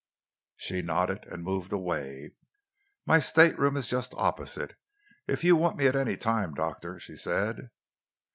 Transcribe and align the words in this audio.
She 0.55 0.81
nodded 0.81 1.25
and 1.27 1.43
moved 1.43 1.71
away. 1.71 2.31
"My 3.05 3.19
stateroom 3.19 3.77
is 3.77 3.87
just 3.87 4.15
opposite, 4.15 4.75
if 5.27 5.43
you 5.43 5.55
want 5.55 5.77
me 5.77 5.85
at 5.85 5.95
any 5.95 6.17
time, 6.17 6.55
doctor," 6.55 6.99
she 6.99 7.15
said. 7.15 7.69